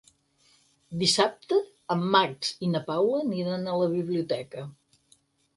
[1.01, 1.59] Dissabte
[1.97, 4.69] en Max i na Paula aniran a la biblioteca.